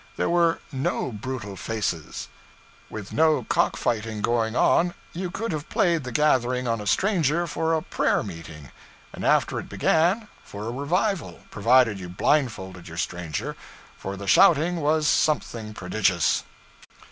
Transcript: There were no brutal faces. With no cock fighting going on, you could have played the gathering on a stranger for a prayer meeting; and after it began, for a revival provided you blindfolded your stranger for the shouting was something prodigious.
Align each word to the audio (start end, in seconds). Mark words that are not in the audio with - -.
There 0.17 0.31
were 0.31 0.57
no 0.71 1.11
brutal 1.11 1.55
faces. 1.55 2.27
With 2.89 3.13
no 3.13 3.43
cock 3.47 3.77
fighting 3.77 4.23
going 4.23 4.55
on, 4.55 4.95
you 5.13 5.29
could 5.29 5.51
have 5.51 5.69
played 5.69 6.03
the 6.05 6.11
gathering 6.11 6.67
on 6.67 6.81
a 6.81 6.87
stranger 6.87 7.45
for 7.45 7.75
a 7.75 7.83
prayer 7.83 8.23
meeting; 8.23 8.71
and 9.13 9.23
after 9.23 9.59
it 9.59 9.69
began, 9.69 10.27
for 10.43 10.65
a 10.65 10.71
revival 10.71 11.41
provided 11.51 11.99
you 11.99 12.09
blindfolded 12.09 12.87
your 12.87 12.97
stranger 12.97 13.55
for 13.95 14.17
the 14.17 14.25
shouting 14.25 14.77
was 14.77 15.07
something 15.07 15.71
prodigious. 15.75 16.45